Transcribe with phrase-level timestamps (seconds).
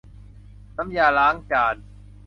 [0.77, 1.75] น้ำยาล้างจาน